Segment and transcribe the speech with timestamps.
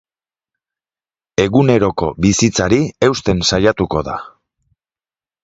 [1.43, 4.19] Eguneroko bizitzari eusten saiatuko da.